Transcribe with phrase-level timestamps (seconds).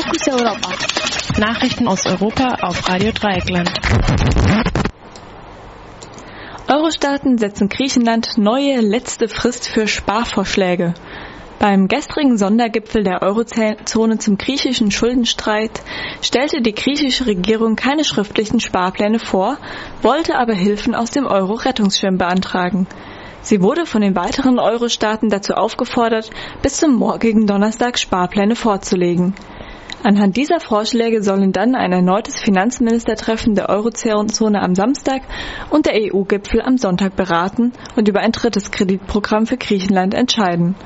[0.00, 0.70] Fokus Europa.
[1.40, 3.68] Nachrichten aus Europa auf Radio Dreieckland.
[6.68, 10.94] Euro-Staaten setzen Griechenland neue letzte Frist für Sparvorschläge.
[11.58, 15.82] Beim gestrigen Sondergipfel der Eurozone zum griechischen Schuldenstreit
[16.22, 19.56] stellte die griechische Regierung keine schriftlichen Sparpläne vor,
[20.02, 22.86] wollte aber Hilfen aus dem Euro-Rettungsschirm beantragen.
[23.42, 26.30] Sie wurde von den weiteren Euro-Staaten dazu aufgefordert,
[26.62, 29.34] bis zum morgigen Donnerstag Sparpläne vorzulegen.
[30.04, 35.22] Anhand dieser Vorschläge sollen dann ein erneutes Finanzministertreffen der Eurozone am Samstag
[35.70, 40.76] und der EU-Gipfel am Sonntag beraten und über ein drittes Kreditprogramm für Griechenland entscheiden.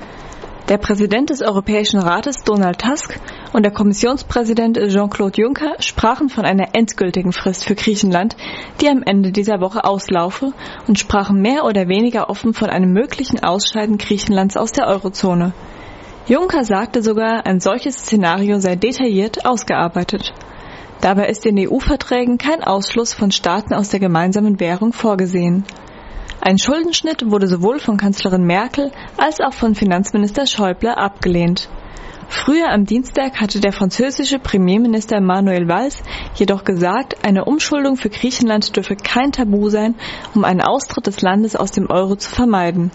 [0.69, 3.21] Der Präsident des Europäischen Rates Donald Tusk
[3.53, 8.37] und der Kommissionspräsident Jean-Claude Juncker sprachen von einer endgültigen Frist für Griechenland,
[8.81, 10.53] die am Ende dieser Woche auslaufe,
[10.89, 15.53] und sprachen mehr oder weniger offen von einem möglichen Ausscheiden Griechenlands aus der Eurozone.
[16.27, 20.33] Juncker sagte sogar, ein solches Szenario sei detailliert ausgearbeitet.
[21.01, 25.65] Dabei ist in EU-Verträgen kein Ausschluss von Staaten aus der gemeinsamen Währung vorgesehen.
[26.41, 31.69] Ein Schuldenschnitt wurde sowohl von Kanzlerin Merkel als auch von Finanzminister Schäuble abgelehnt.
[32.29, 36.05] Früher am Dienstag hatte der französische Premierminister Manuel Valls
[36.37, 39.97] jedoch gesagt, eine Umschuldung für Griechenland dürfe kein Tabu sein,
[40.37, 42.93] um einen Austritt des Landes aus dem Euro zu vermeiden.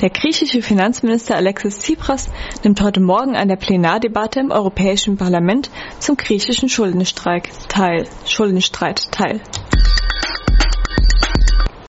[0.00, 2.28] Der griechische Finanzminister Alexis Tsipras
[2.64, 5.70] nimmt heute Morgen an der Plenardebatte im Europäischen Parlament
[6.00, 8.06] zum griechischen Schuldenstreit teil.
[8.26, 9.40] Schuldenstreit teil.